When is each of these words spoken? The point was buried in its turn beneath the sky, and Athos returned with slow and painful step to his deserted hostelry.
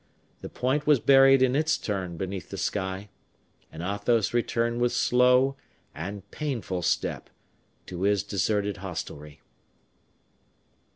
The 0.41 0.49
point 0.49 0.87
was 0.87 0.99
buried 0.99 1.43
in 1.43 1.55
its 1.55 1.77
turn 1.77 2.17
beneath 2.17 2.49
the 2.49 2.57
sky, 2.57 3.09
and 3.71 3.83
Athos 3.83 4.33
returned 4.33 4.81
with 4.81 4.93
slow 4.93 5.57
and 5.93 6.27
painful 6.31 6.81
step 6.81 7.29
to 7.85 8.01
his 8.01 8.23
deserted 8.23 8.77
hostelry. 8.77 9.41